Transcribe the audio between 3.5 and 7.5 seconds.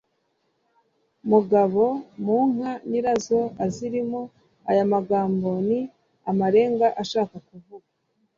azirimo: aya magambo ni amarenga ashaka